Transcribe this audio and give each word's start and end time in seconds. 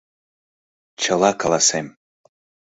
«Чыла 1.01 1.31
каласем». 1.41 1.87